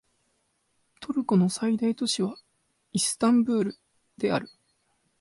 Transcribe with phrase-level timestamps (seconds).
[0.99, 2.33] トルコの最大都市は
[2.91, 3.75] イスタンブール
[4.17, 4.49] である